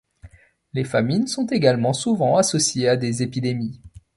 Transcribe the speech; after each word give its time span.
Les 0.73 0.83
famines 0.83 1.27
sont 1.27 1.45
également 1.45 1.93
souvent 1.93 2.35
associées 2.37 2.89
à 2.89 2.95
des 2.97 3.21
épidémies. 3.21 3.79